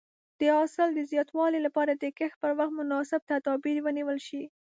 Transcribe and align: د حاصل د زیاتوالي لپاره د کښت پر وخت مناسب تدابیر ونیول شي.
د 0.39 0.41
حاصل 0.57 0.89
د 0.93 0.99
زیاتوالي 1.11 1.59
لپاره 1.67 1.91
د 1.95 2.05
کښت 2.17 2.37
پر 2.43 2.51
وخت 2.57 2.73
مناسب 2.79 3.21
تدابیر 3.31 3.77
ونیول 3.81 4.17
شي. 4.27 4.43